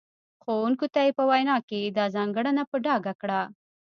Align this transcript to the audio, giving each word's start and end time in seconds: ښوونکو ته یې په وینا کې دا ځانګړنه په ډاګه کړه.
ښوونکو 0.43 0.85
ته 0.93 0.99
یې 1.05 1.11
په 1.17 1.23
وینا 1.29 1.57
کې 1.69 1.79
دا 1.97 2.05
ځانګړنه 2.15 2.63
په 2.71 2.75
ډاګه 2.85 3.13
کړه. 3.21 3.41